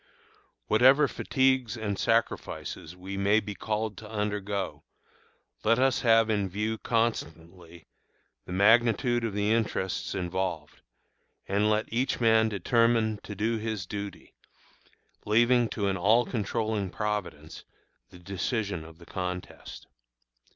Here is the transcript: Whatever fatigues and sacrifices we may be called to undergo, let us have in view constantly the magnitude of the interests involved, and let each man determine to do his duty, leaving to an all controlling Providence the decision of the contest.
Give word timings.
Whatever 0.65 1.07
fatigues 1.07 1.77
and 1.77 1.95
sacrifices 1.95 2.95
we 2.95 3.17
may 3.17 3.39
be 3.39 3.53
called 3.53 3.97
to 3.99 4.09
undergo, 4.09 4.83
let 5.63 5.77
us 5.77 6.01
have 6.01 6.27
in 6.27 6.49
view 6.49 6.79
constantly 6.79 7.85
the 8.47 8.51
magnitude 8.51 9.23
of 9.23 9.33
the 9.35 9.51
interests 9.51 10.15
involved, 10.15 10.81
and 11.47 11.69
let 11.69 11.85
each 11.93 12.19
man 12.19 12.49
determine 12.49 13.19
to 13.21 13.35
do 13.35 13.59
his 13.59 13.85
duty, 13.85 14.33
leaving 15.23 15.69
to 15.69 15.87
an 15.87 15.97
all 15.97 16.25
controlling 16.25 16.89
Providence 16.89 17.63
the 18.09 18.17
decision 18.17 18.83
of 18.83 18.97
the 18.97 19.05
contest. 19.05 19.85